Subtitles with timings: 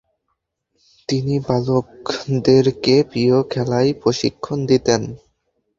[1.09, 5.01] তিনি বালকদেরকে প্রিয় খেলায় প্রশিক্ষণ দিতেন।